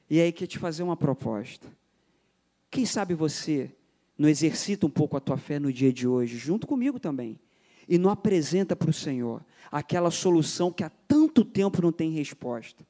[0.09, 1.67] E aí quer te fazer uma proposta.
[2.71, 3.71] Quem sabe você
[4.17, 7.41] não exercita um pouco a tua fé no dia de hoje, junto comigo também,
[7.89, 12.85] e não apresenta para o Senhor aquela solução que há tanto tempo não tem resposta.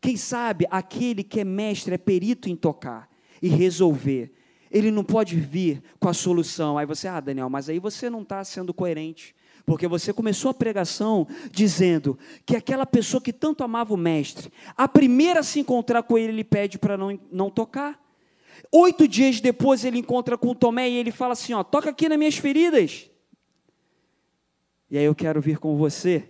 [0.00, 3.08] Quem sabe aquele que é mestre, é perito em tocar
[3.40, 4.32] e resolver,
[4.70, 6.76] ele não pode vir com a solução.
[6.76, 9.34] Aí você, ah, Daniel, mas aí você não está sendo coerente.
[9.64, 14.88] Porque você começou a pregação dizendo que aquela pessoa que tanto amava o mestre, a
[14.88, 18.00] primeira a se encontrar com ele, ele pede para não, não tocar.
[18.72, 22.18] Oito dias depois ele encontra com Tomé e ele fala assim: ó, toca aqui nas
[22.18, 23.08] minhas feridas.
[24.92, 26.28] E aí eu quero vir com você.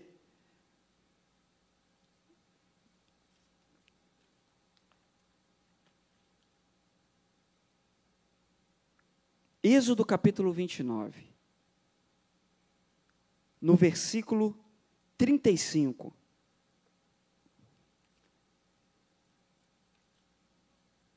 [9.60, 11.28] Êxodo capítulo 29
[13.60, 14.56] no versículo
[15.18, 16.14] 35.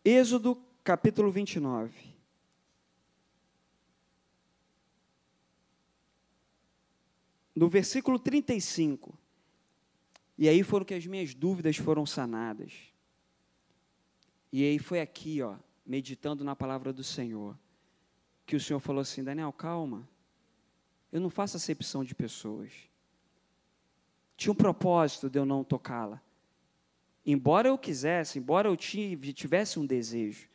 [0.03, 2.14] Êxodo capítulo 29.
[7.55, 9.17] No versículo 35.
[10.37, 12.73] E aí foram que as minhas dúvidas foram sanadas.
[14.51, 17.57] E aí foi aqui, ó, meditando na palavra do Senhor,
[18.45, 20.07] que o Senhor falou assim: Daniel, calma.
[21.11, 22.71] Eu não faço acepção de pessoas.
[24.35, 26.21] Tinha um propósito de eu não tocá-la.
[27.25, 30.47] Embora eu quisesse, embora eu tivesse um desejo,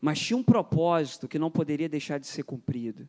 [0.00, 3.08] mas tinha um propósito que não poderia deixar de ser cumprido.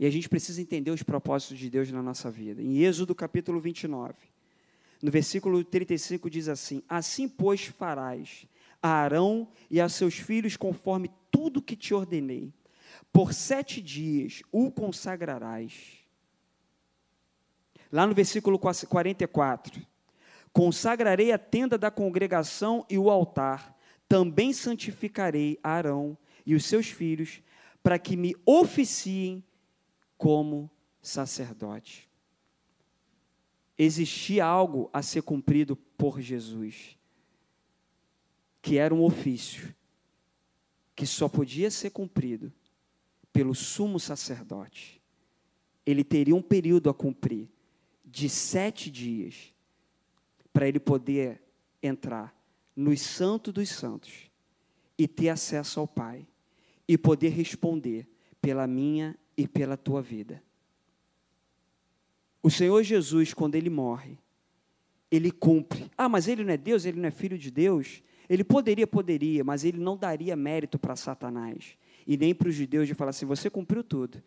[0.00, 2.62] E a gente precisa entender os propósitos de Deus na nossa vida.
[2.62, 4.14] Em Êxodo capítulo 29,
[5.02, 8.46] no versículo 35 diz assim: Assim, pois, farás
[8.82, 12.50] a Arão e a seus filhos conforme tudo que te ordenei.
[13.12, 15.98] Por sete dias o consagrarás.
[17.92, 19.86] Lá no versículo 44,
[20.50, 23.76] consagrarei a tenda da congregação e o altar,
[24.08, 27.42] também santificarei Arão e os seus filhos,
[27.82, 29.44] para que me oficiem
[30.20, 32.06] como sacerdote.
[33.78, 36.98] Existia algo a ser cumprido por Jesus,
[38.60, 39.74] que era um ofício,
[40.94, 42.52] que só podia ser cumprido
[43.32, 45.00] pelo sumo sacerdote.
[45.86, 47.48] Ele teria um período a cumprir
[48.04, 49.54] de sete dias
[50.52, 51.40] para ele poder
[51.82, 52.38] entrar
[52.76, 54.30] nos santos dos santos
[54.98, 56.28] e ter acesso ao Pai
[56.86, 58.06] e poder responder
[58.42, 60.42] pela minha e pela tua vida.
[62.42, 64.18] O Senhor Jesus, quando ele morre,
[65.10, 65.90] ele cumpre.
[65.96, 68.02] Ah, mas ele não é Deus, ele não é filho de Deus.
[68.28, 71.76] Ele poderia, poderia, mas ele não daria mérito para Satanás
[72.06, 74.22] e nem para os judeus de falar assim: você cumpriu tudo,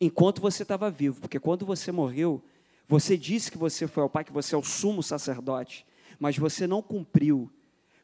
[0.00, 2.42] enquanto você estava vivo, porque quando você morreu,
[2.86, 5.86] você disse que você foi ao Pai, que você é o sumo sacerdote,
[6.18, 7.50] mas você não cumpriu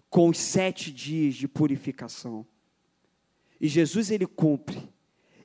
[0.09, 2.47] com os sete dias de purificação.
[3.61, 4.89] E Jesus ele cumpre,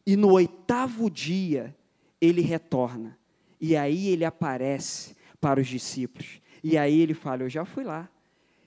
[0.05, 1.75] e no oitavo dia
[2.19, 3.17] ele retorna,
[3.59, 8.09] e aí ele aparece para os discípulos, e aí ele fala: Eu já fui lá,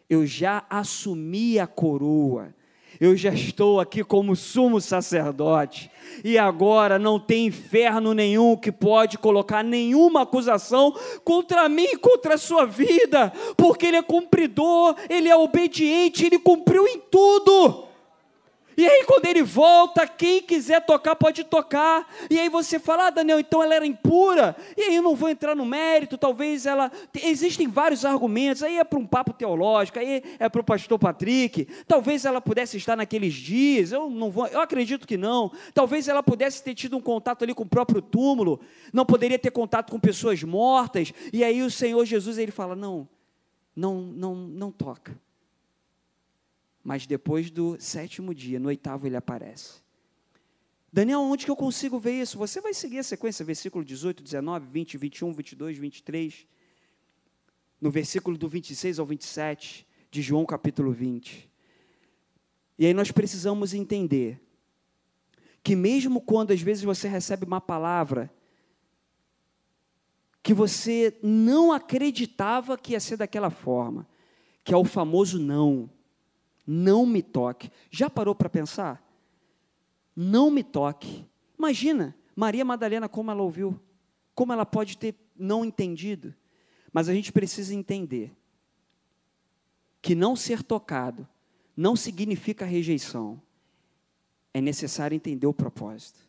[0.08, 2.54] eu já assumi a coroa,
[3.00, 5.90] eu já estou aqui como sumo sacerdote,
[6.22, 10.94] e agora não tem inferno nenhum que pode colocar nenhuma acusação
[11.24, 16.38] contra mim e contra a sua vida, porque Ele é cumpridor, Ele é obediente, Ele
[16.38, 17.93] cumpriu em tudo.
[18.76, 22.06] E aí, quando ele volta, quem quiser tocar, pode tocar.
[22.28, 24.56] E aí você fala, ah, Daniel, então ela era impura.
[24.76, 26.90] E aí eu não vou entrar no mérito, talvez ela.
[27.22, 28.62] Existem vários argumentos.
[28.62, 31.66] Aí é para um papo teológico, aí é para o pastor Patrick.
[31.86, 33.92] Talvez ela pudesse estar naqueles dias.
[33.92, 35.52] Eu não vou, eu acredito que não.
[35.72, 38.60] Talvez ela pudesse ter tido um contato ali com o próprio túmulo.
[38.92, 41.12] Não poderia ter contato com pessoas mortas.
[41.32, 43.08] E aí o Senhor Jesus ele fala: não,
[43.74, 45.18] não, não, não toca.
[46.84, 49.82] Mas depois do sétimo dia, no oitavo, ele aparece.
[50.92, 52.36] Daniel, onde que eu consigo ver isso?
[52.38, 56.46] Você vai seguir a sequência, versículo 18, 19, 20, 21, 22, 23.
[57.80, 61.50] No versículo do 26 ao 27 de João capítulo 20.
[62.78, 64.40] E aí nós precisamos entender
[65.62, 68.30] que mesmo quando às vezes você recebe uma palavra
[70.42, 74.06] que você não acreditava que ia ser daquela forma,
[74.62, 75.90] que é o famoso não.
[76.66, 77.70] Não me toque.
[77.90, 79.02] Já parou para pensar?
[80.16, 81.26] Não me toque.
[81.58, 83.78] Imagina, Maria Madalena, como ela ouviu,
[84.34, 86.34] como ela pode ter não entendido.
[86.92, 88.32] Mas a gente precisa entender
[90.00, 91.26] que não ser tocado
[91.76, 93.40] não significa rejeição.
[94.52, 96.20] É necessário entender o propósito.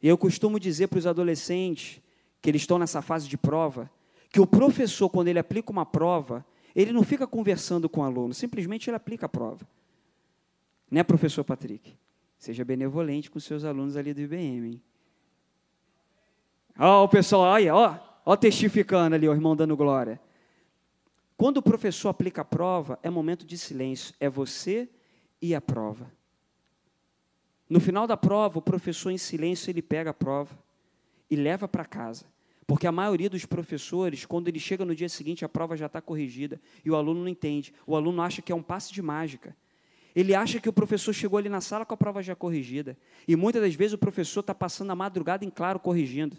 [0.00, 2.00] E eu costumo dizer para os adolescentes
[2.40, 3.90] que eles estão nessa fase de prova,
[4.30, 8.34] que o professor, quando ele aplica uma prova, ele não fica conversando com o aluno,
[8.34, 9.66] simplesmente ele aplica a prova.
[10.90, 11.94] Né, professor Patrick?
[12.38, 14.68] Seja benevolente com seus alunos ali do IBM.
[14.68, 14.82] Hein?
[16.78, 20.20] O pessoal, olha, ó, testificando ali, o irmão dando glória.
[21.36, 24.88] Quando o professor aplica a prova, é momento de silêncio, é você
[25.42, 26.10] e a prova.
[27.68, 30.56] No final da prova, o professor em silêncio ele pega a prova
[31.30, 32.24] e leva para casa.
[32.68, 36.02] Porque a maioria dos professores, quando ele chega no dia seguinte, a prova já está
[36.02, 37.72] corrigida e o aluno não entende.
[37.86, 39.56] O aluno acha que é um passe de mágica.
[40.14, 42.94] Ele acha que o professor chegou ali na sala com a prova já corrigida.
[43.26, 46.36] E muitas das vezes o professor está passando a madrugada em claro corrigindo.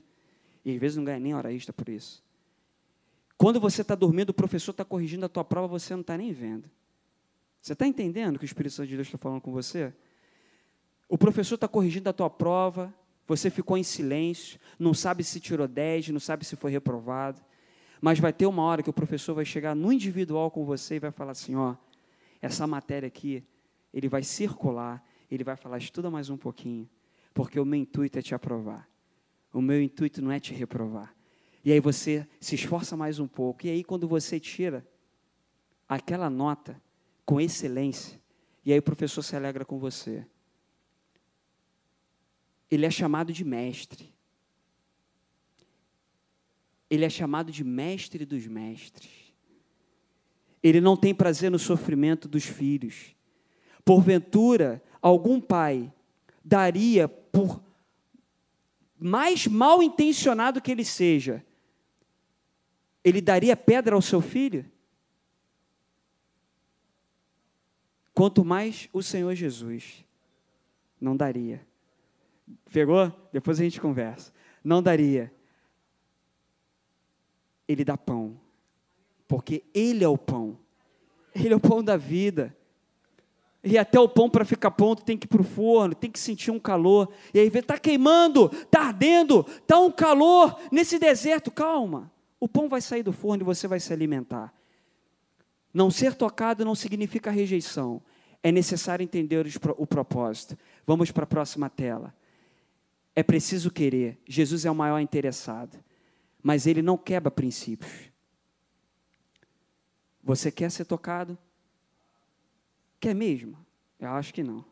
[0.64, 2.24] E às vezes não ganha nem hora extra por isso.
[3.36, 6.32] Quando você está dormindo, o professor está corrigindo a tua prova, você não está nem
[6.32, 6.70] vendo.
[7.60, 9.92] Você está entendendo que o Espírito Santo de Deus está falando com você?
[11.08, 12.94] O professor está corrigindo a tua prova,
[13.30, 17.40] você ficou em silêncio, não sabe se tirou 10, não sabe se foi reprovado.
[18.02, 21.00] Mas vai ter uma hora que o professor vai chegar no individual com você e
[21.00, 21.76] vai falar assim: ó,
[22.42, 23.44] essa matéria aqui,
[23.94, 26.90] ele vai circular, ele vai falar, estuda mais um pouquinho,
[27.32, 28.90] porque o meu intuito é te aprovar.
[29.54, 31.16] O meu intuito não é te reprovar.
[31.64, 33.68] E aí você se esforça mais um pouco.
[33.68, 34.84] E aí, quando você tira
[35.88, 36.82] aquela nota
[37.26, 38.20] com excelência,
[38.66, 40.26] e aí o professor se alegra com você.
[42.70, 44.14] Ele é chamado de mestre.
[46.90, 49.10] Ele é chamado de mestre dos mestres.
[50.62, 53.16] Ele não tem prazer no sofrimento dos filhos.
[53.86, 55.92] Porventura, algum pai
[56.44, 57.62] daria por
[59.00, 61.46] mais mal intencionado que ele seja,
[63.04, 64.70] ele daria pedra ao seu filho?
[68.14, 70.04] Quanto mais o Senhor Jesus
[71.00, 71.66] não daria.
[72.72, 73.12] Pegou?
[73.32, 74.32] Depois a gente conversa.
[74.64, 75.34] Não daria.
[77.68, 78.40] Ele dá pão.
[79.28, 80.58] Porque Ele é o pão.
[81.34, 82.56] Ele é o pão da vida.
[83.64, 86.20] E até o pão para ficar pronto tem que ir para o forno, tem que
[86.20, 87.12] sentir um calor.
[87.34, 91.52] E aí vê, está queimando, está ardendo, está um calor nesse deserto.
[91.52, 94.54] Calma, o pão vai sair do forno e você vai se alimentar.
[95.74, 98.02] Não ser tocado não significa rejeição.
[98.42, 99.46] É necessário entender
[99.78, 100.58] o propósito.
[100.88, 102.14] Vamos para a próxima tela.
[103.20, 104.18] É preciso querer.
[104.26, 105.78] Jesus é o maior interessado.
[106.42, 107.92] Mas ele não quebra princípios.
[110.24, 111.38] Você quer ser tocado?
[112.98, 113.58] Quer mesmo?
[114.00, 114.64] Eu acho que não.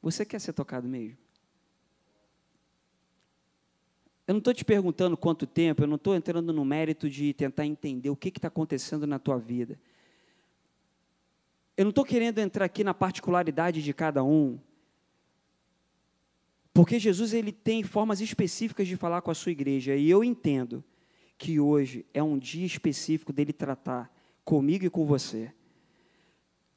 [0.00, 1.18] Você quer ser tocado mesmo?
[4.28, 7.66] Eu não estou te perguntando quanto tempo, eu não estou entrando no mérito de tentar
[7.66, 9.76] entender o que está acontecendo na tua vida.
[11.76, 14.56] Eu não estou querendo entrar aqui na particularidade de cada um,
[16.72, 20.84] porque Jesus ele tem formas específicas de falar com a sua igreja, e eu entendo
[21.36, 24.12] que hoje é um dia específico dele tratar
[24.44, 25.52] comigo e com você.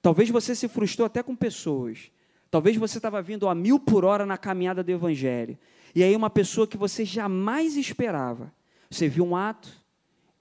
[0.01, 2.11] Talvez você se frustrou até com pessoas.
[2.49, 5.57] Talvez você estava vindo a mil por hora na caminhada do Evangelho.
[5.95, 8.53] E aí uma pessoa que você jamais esperava.
[8.89, 9.69] Você viu um ato,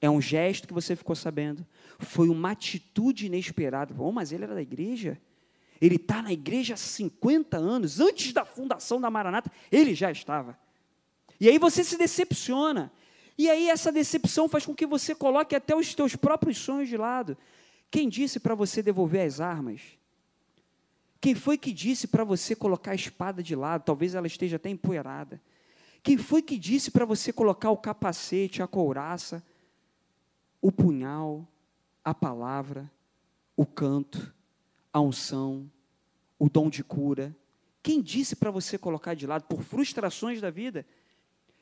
[0.00, 1.66] é um gesto que você ficou sabendo.
[1.98, 3.94] Foi uma atitude inesperada.
[3.96, 5.18] Oh, mas ele era da igreja?
[5.82, 10.56] Ele está na igreja há 50 anos, antes da fundação da Maranata, ele já estava.
[11.40, 12.92] E aí você se decepciona.
[13.36, 16.96] E aí essa decepção faz com que você coloque até os seus próprios sonhos de
[16.96, 17.36] lado.
[17.90, 19.80] Quem disse para você devolver as armas?
[21.20, 23.82] Quem foi que disse para você colocar a espada de lado?
[23.82, 25.42] Talvez ela esteja até empoeirada.
[26.00, 29.42] Quem foi que disse para você colocar o capacete, a couraça,
[30.60, 31.44] o punhal,
[32.04, 32.88] a palavra,
[33.56, 34.32] o canto,
[34.92, 35.70] a unção,
[36.38, 37.36] o dom de cura?
[37.82, 40.86] Quem disse para você colocar de lado por frustrações da vida?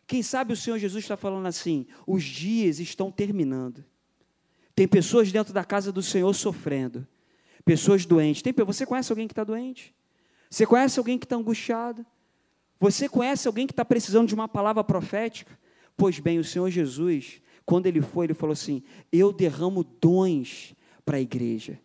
[0.07, 3.85] Quem sabe o Senhor Jesus está falando assim: os dias estão terminando.
[4.75, 7.07] Tem pessoas dentro da casa do Senhor sofrendo,
[7.65, 8.43] pessoas doentes.
[8.43, 9.95] Tem, você conhece alguém que está doente?
[10.51, 12.05] Você conhece alguém que está angustiado?
[12.79, 15.57] Você conhece alguém que está precisando de uma palavra profética?
[15.97, 20.75] Pois bem, o Senhor Jesus, quando ele foi, ele falou assim: Eu derramo dons
[21.05, 21.79] para a igreja.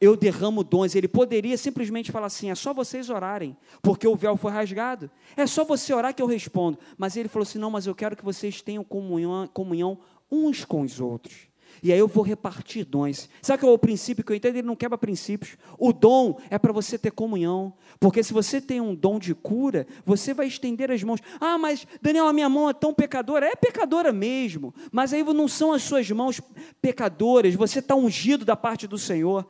[0.00, 0.94] Eu derramo dons.
[0.94, 5.10] Ele poderia simplesmente falar assim: é só vocês orarem, porque o véu foi rasgado.
[5.36, 6.78] É só você orar que eu respondo.
[6.98, 9.98] Mas ele falou assim: não, mas eu quero que vocês tenham comunhão, comunhão
[10.30, 11.48] uns com os outros.
[11.82, 13.28] E aí eu vou repartir dons.
[13.42, 14.56] Sabe qual é o princípio que eu entendo?
[14.56, 15.56] Ele não quebra princípios.
[15.78, 17.72] O dom é para você ter comunhão.
[18.00, 21.20] Porque se você tem um dom de cura, você vai estender as mãos.
[21.40, 23.46] Ah, mas Daniel, a minha mão é tão pecadora.
[23.46, 24.74] É pecadora mesmo.
[24.90, 26.40] Mas aí não são as suas mãos
[26.80, 27.54] pecadoras.
[27.54, 29.46] Você está ungido da parte do Senhor.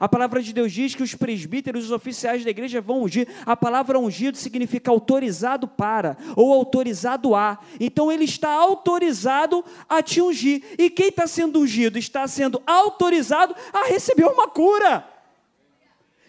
[0.00, 3.28] A palavra de Deus diz que os presbíteros, os oficiais da igreja vão ungir.
[3.44, 7.58] A palavra ungido significa autorizado para ou autorizado a.
[7.80, 10.62] Então ele está autorizado a te ungir.
[10.78, 15.04] E quem está sendo ungido está sendo autorizado a receber uma cura.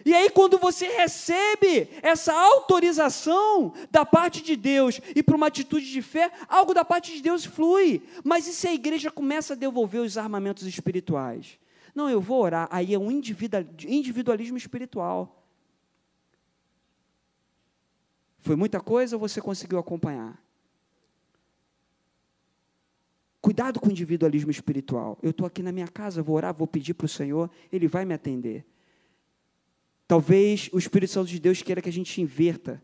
[0.04, 5.90] E aí, quando você recebe essa autorização da parte de Deus e para uma atitude
[5.90, 8.02] de fé, algo da parte de Deus flui.
[8.24, 11.58] Mas e se a igreja começa a devolver os armamentos espirituais?
[11.94, 12.68] Não, eu vou orar.
[12.70, 15.40] Aí é um individualismo espiritual.
[18.38, 20.42] Foi muita coisa ou você conseguiu acompanhar?
[23.40, 25.18] Cuidado com o individualismo espiritual.
[25.22, 28.04] Eu estou aqui na minha casa, vou orar, vou pedir para o Senhor, Ele vai
[28.04, 28.66] me atender.
[30.06, 32.82] Talvez o Espírito Santo de Deus queira que a gente inverta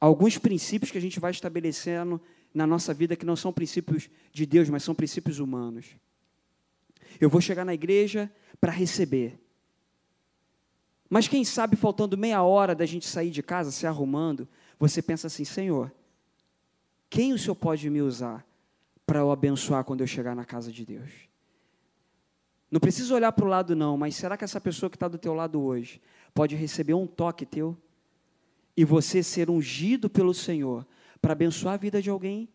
[0.00, 2.20] alguns princípios que a gente vai estabelecendo
[2.54, 5.96] na nossa vida que não são princípios de Deus, mas são princípios humanos.
[7.20, 8.30] Eu vou chegar na igreja
[8.60, 9.40] para receber.
[11.08, 14.48] Mas quem sabe, faltando meia hora da gente sair de casa, se arrumando,
[14.78, 15.92] você pensa assim: Senhor,
[17.08, 18.46] quem o Senhor pode me usar
[19.06, 21.10] para eu abençoar quando eu chegar na casa de Deus?
[22.70, 25.18] Não precisa olhar para o lado, não, mas será que essa pessoa que está do
[25.18, 26.00] teu lado hoje
[26.34, 27.76] pode receber um toque teu
[28.76, 30.86] e você ser ungido pelo Senhor
[31.22, 32.48] para abençoar a vida de alguém?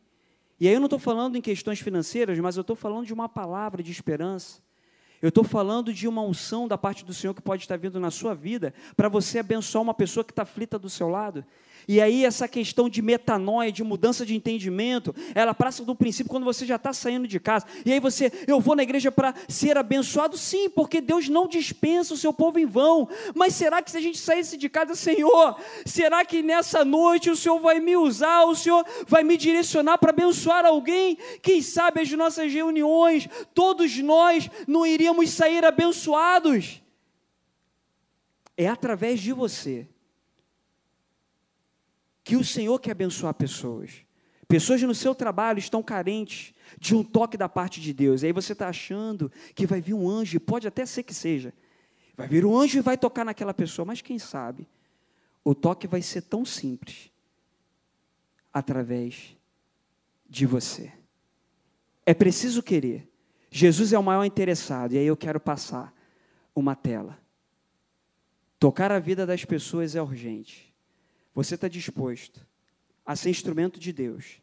[0.61, 3.27] E aí eu não estou falando em questões financeiras, mas eu estou falando de uma
[3.27, 4.61] palavra de esperança.
[5.19, 8.11] Eu estou falando de uma unção da parte do Senhor que pode estar vindo na
[8.11, 11.43] sua vida para você abençoar uma pessoa que está aflita do seu lado.
[11.87, 16.43] E aí, essa questão de metanoia, de mudança de entendimento, ela passa do princípio quando
[16.43, 17.65] você já está saindo de casa.
[17.85, 20.37] E aí você, eu vou na igreja para ser abençoado?
[20.37, 23.09] Sim, porque Deus não dispensa o seu povo em vão.
[23.35, 27.35] Mas será que se a gente saísse de casa, Senhor, será que nessa noite o
[27.35, 31.17] Senhor vai me usar, o Senhor vai me direcionar para abençoar alguém?
[31.41, 36.81] Quem sabe as nossas reuniões, todos nós não iríamos sair abençoados?
[38.55, 39.87] É através de você
[42.31, 44.05] que o Senhor quer abençoar pessoas.
[44.47, 48.23] Pessoas no seu trabalho estão carentes de um toque da parte de Deus.
[48.23, 51.53] E aí você está achando que vai vir um anjo, pode até ser que seja.
[52.15, 54.65] Vai vir um anjo e vai tocar naquela pessoa, mas quem sabe?
[55.43, 57.11] O toque vai ser tão simples
[58.53, 59.35] através
[60.29, 60.89] de você.
[62.05, 63.11] É preciso querer.
[63.49, 65.93] Jesus é o maior interessado, e aí eu quero passar
[66.55, 67.19] uma tela.
[68.57, 70.70] Tocar a vida das pessoas é urgente.
[71.33, 72.45] Você está disposto
[73.05, 74.41] a ser instrumento de Deus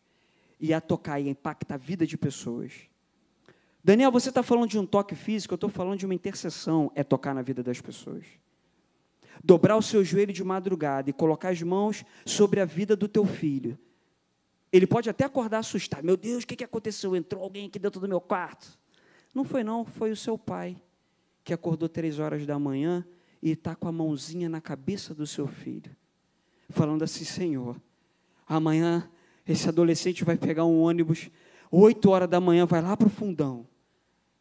[0.59, 2.73] e a tocar e impactar a vida de pessoas.
[3.85, 7.05] Daniel, você está falando de um toque físico, eu estou falando de uma intercessão, é
[7.05, 8.25] tocar na vida das pessoas.
[9.45, 13.25] Dobrar o seu joelho de madrugada e colocar as mãos sobre a vida do teu
[13.25, 13.79] filho.
[14.73, 16.05] Ele pode até acordar assustado.
[16.05, 17.15] Meu Deus, o que, que aconteceu?
[17.15, 18.79] Entrou alguém aqui dentro do meu quarto.
[19.33, 20.77] Não foi não, foi o seu pai
[21.45, 23.07] que acordou três horas da manhã
[23.41, 25.97] e está com a mãozinha na cabeça do seu filho
[26.69, 27.77] falando assim: Senhor,
[28.47, 29.09] amanhã
[29.47, 31.31] esse adolescente vai pegar um ônibus,
[31.71, 33.67] oito horas da manhã, vai lá para o fundão,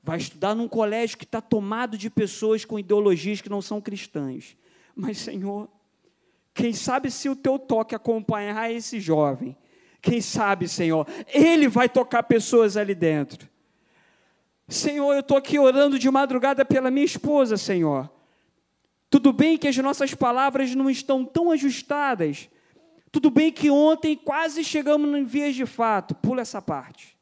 [0.01, 4.57] vai estudar num colégio que está tomado de pessoas com ideologias que não são cristãs.
[4.95, 5.69] Mas, Senhor,
[6.53, 9.55] quem sabe se o teu toque acompanhar esse jovem,
[10.01, 13.47] quem sabe, Senhor, ele vai tocar pessoas ali dentro.
[14.67, 18.09] Senhor, eu estou aqui orando de madrugada pela minha esposa, Senhor.
[19.09, 22.49] Tudo bem que as nossas palavras não estão tão ajustadas.
[23.11, 26.13] Tudo bem que ontem quase chegamos em vias de fato.
[26.15, 27.17] Pula essa parte.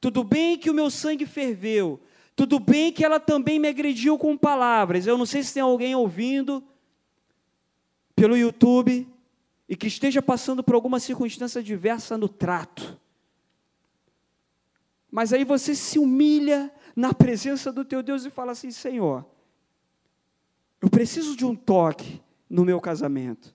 [0.00, 2.00] Tudo bem que o meu sangue ferveu.
[2.34, 5.06] Tudo bem que ela também me agrediu com palavras.
[5.06, 6.62] Eu não sei se tem alguém ouvindo
[8.14, 9.08] pelo YouTube
[9.68, 13.00] e que esteja passando por alguma circunstância diversa no trato.
[15.10, 19.24] Mas aí você se humilha na presença do teu Deus e fala assim: Senhor,
[20.80, 23.54] eu preciso de um toque no meu casamento.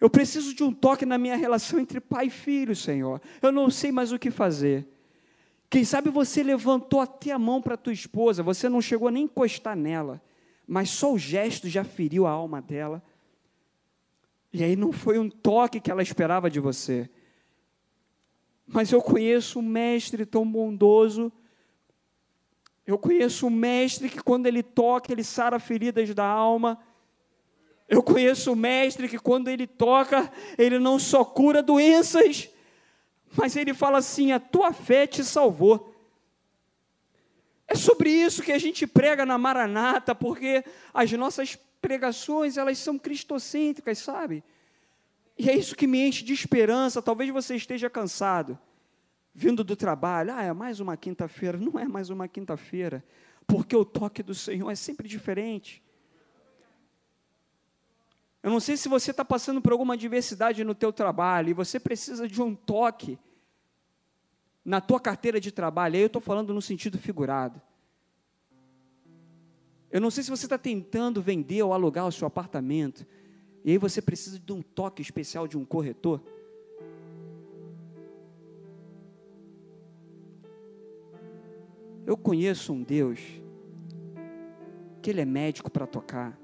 [0.00, 3.20] Eu preciso de um toque na minha relação entre pai e filho, Senhor.
[3.40, 4.86] Eu não sei mais o que fazer.
[5.70, 9.24] Quem sabe você levantou até a mão para tua esposa, você não chegou nem a
[9.24, 10.22] encostar nela,
[10.66, 13.02] mas só o gesto já feriu a alma dela.
[14.52, 17.10] E aí não foi um toque que ela esperava de você.
[18.66, 21.32] Mas eu conheço um mestre tão bondoso
[22.86, 26.78] eu conheço um mestre que, quando ele toca, ele sara feridas da alma.
[27.88, 32.48] Eu conheço um mestre que, quando ele toca, ele não só cura doenças,
[33.36, 35.92] mas ele fala assim: a tua fé te salvou.
[37.66, 40.64] É sobre isso que a gente prega na Maranata, porque
[40.94, 44.44] as nossas pregações, elas são cristocêntricas, sabe?
[45.36, 47.02] E é isso que me enche de esperança.
[47.02, 48.56] Talvez você esteja cansado
[49.36, 51.58] vindo do trabalho, ah, é mais uma quinta-feira.
[51.58, 53.04] Não é mais uma quinta-feira,
[53.46, 55.82] porque o toque do Senhor é sempre diferente.
[58.42, 61.78] Eu não sei se você está passando por alguma adversidade no teu trabalho e você
[61.78, 63.18] precisa de um toque
[64.64, 65.96] na tua carteira de trabalho.
[65.96, 67.60] Aí eu estou falando no sentido figurado.
[69.90, 73.06] Eu não sei se você está tentando vender ou alugar o seu apartamento
[73.62, 76.22] e aí você precisa de um toque especial de um corretor.
[82.06, 83.20] Eu conheço um Deus
[85.02, 86.38] que Ele é médico para tocar,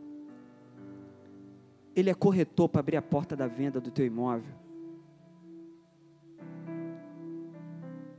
[1.94, 4.54] Ele é corretor para abrir a porta da venda do teu imóvel,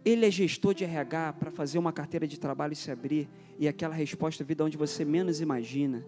[0.05, 3.93] Ele é gestor de RH para fazer uma carteira de trabalho se abrir e aquela
[3.93, 6.03] resposta vir de onde você menos imagina.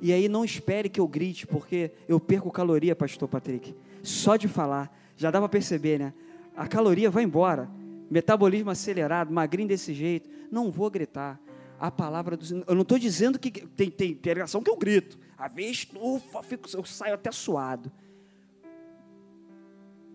[0.00, 3.74] E aí não espere que eu grite, porque eu perco caloria, pastor Patrick.
[4.02, 6.14] Só de falar, já dá para perceber, né?
[6.56, 7.68] A caloria vai embora.
[8.14, 10.30] Metabolismo acelerado, magrinho desse jeito.
[10.48, 11.40] Não vou gritar.
[11.80, 15.18] A palavra do Eu não estou dizendo que tem, tem integração que eu grito.
[15.36, 17.90] A vez, ufa, fico, eu saio até suado.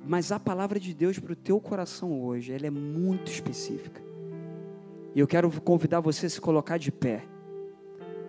[0.08, 4.02] Mas a palavra de Deus para o teu coração hoje, ela é muito específica.
[5.14, 7.26] E eu quero convidar você a se colocar de pé.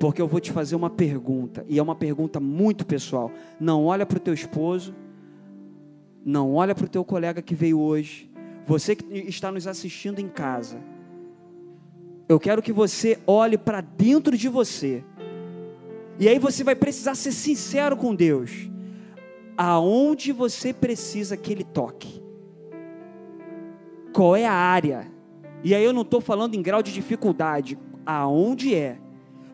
[0.01, 3.31] Porque eu vou te fazer uma pergunta, e é uma pergunta muito pessoal.
[3.61, 4.93] Não olha para o teu esposo,
[6.25, 8.30] não olha para o teu colega que veio hoje,
[8.67, 10.79] você que está nos assistindo em casa.
[12.29, 15.05] Eu quero que você olhe para dentro de você.
[16.19, 18.71] E aí você vai precisar ser sincero com Deus
[19.63, 22.23] aonde você precisa que Ele toque.
[24.11, 25.07] Qual é a área?
[25.63, 28.99] E aí eu não estou falando em grau de dificuldade, aonde é?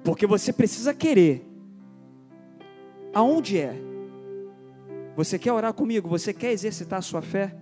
[0.04, 1.44] Porque você precisa querer.
[3.12, 3.74] Aonde é?
[5.16, 6.08] Você quer orar comigo?
[6.08, 7.56] Você quer exercitar a sua fé?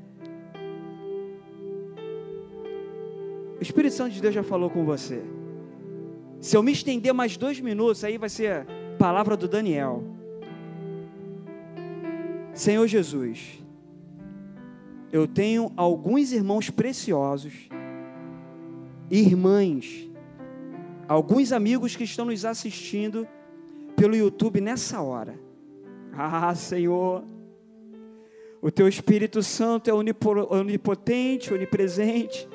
[3.64, 5.22] Espírito Santo de Deus já falou com você.
[6.40, 8.66] Se eu me estender mais dois minutos, aí vai ser
[8.98, 10.04] palavra do Daniel.
[12.52, 13.60] Senhor Jesus,
[15.10, 17.68] eu tenho alguns irmãos preciosos,
[19.10, 20.08] irmãs,
[21.08, 23.26] alguns amigos que estão nos assistindo
[23.96, 25.38] pelo YouTube nessa hora.
[26.12, 27.24] Ah, Senhor,
[28.60, 32.48] o teu Espírito Santo é onipotente, onipresente,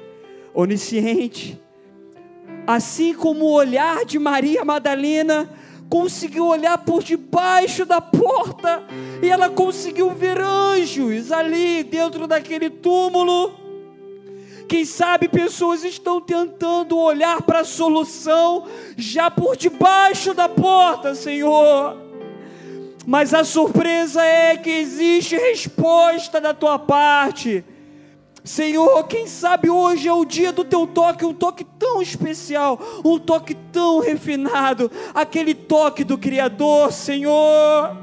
[0.60, 1.60] onisciente.
[2.68, 5.49] Assim como o olhar de Maria Madalena
[5.89, 8.84] conseguiu olhar por debaixo da porta
[9.24, 13.57] e ela conseguiu ver anjos ali dentro daquele túmulo.
[14.68, 21.97] Quem sabe pessoas estão tentando olhar para a solução já por debaixo da porta, Senhor.
[23.07, 27.66] Mas a surpresa é que existe resposta da tua parte.
[28.50, 33.20] Senhor, quem sabe hoje é o dia do teu toque, um toque tão especial, um
[33.20, 37.95] toque tão refinado, aquele toque do Criador, Senhor.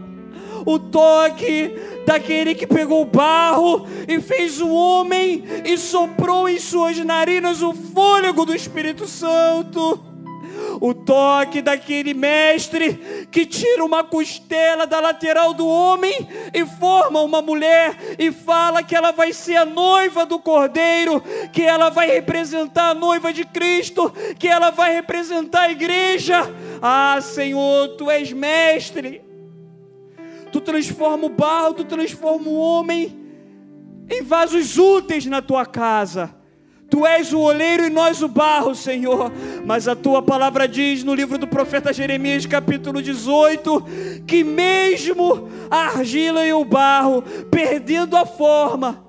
[0.64, 1.74] O toque
[2.06, 7.74] daquele que pegou o barro e fez o homem e soprou em suas narinas o
[7.74, 10.15] fôlego do Espírito Santo
[10.80, 17.40] o toque daquele mestre que tira uma costela da lateral do homem e forma uma
[17.40, 22.90] mulher e fala que ela vai ser a noiva do Cordeiro, que ela vai representar
[22.90, 26.42] a noiva de Cristo, que ela vai representar a igreja.
[26.80, 29.22] Ah, Senhor, tu és mestre.
[30.52, 33.26] Tu transforma o barro, tu transforma o homem
[34.08, 36.34] em vasos úteis na tua casa.
[36.88, 39.32] Tu és o oleiro e nós o barro, Senhor.
[39.64, 43.84] Mas a tua palavra diz no livro do profeta Jeremias, capítulo 18,
[44.26, 49.04] que mesmo a argila e o barro, perdendo a forma,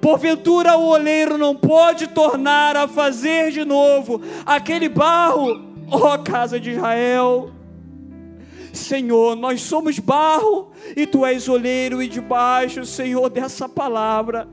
[0.00, 6.70] porventura o oleiro não pode tornar a fazer de novo aquele barro, ó casa de
[6.70, 7.50] Israel.
[8.72, 14.48] Senhor, nós somos barro e tu és oleiro e debaixo, Senhor, dessa palavra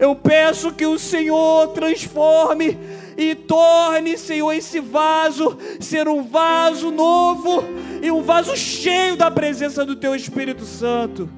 [0.00, 2.78] eu peço que o Senhor transforme
[3.18, 7.62] e torne, Senhor, esse vaso ser um vaso novo
[8.02, 11.28] e um vaso cheio da presença do Teu Espírito Santo.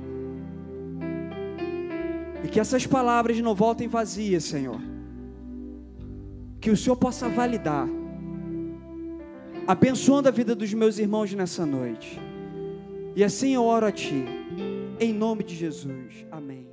[2.44, 4.80] E que essas palavras não voltem vazias, Senhor.
[6.60, 7.88] Que o Senhor possa validar,
[9.66, 12.20] abençoando a vida dos meus irmãos nessa noite.
[13.16, 14.24] E assim eu oro a Ti,
[15.00, 16.24] em nome de Jesus.
[16.30, 16.71] Amém.